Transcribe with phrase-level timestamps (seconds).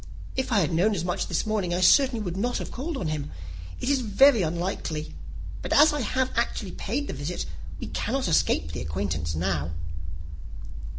[0.35, 3.09] If I had known as much this morning, I certainly would not have called on
[3.09, 3.29] him.
[3.79, 5.13] It is very unlucky;
[5.61, 7.45] but as I have actually paid the visit,
[7.79, 9.69] we cannot escape the acquaintance now."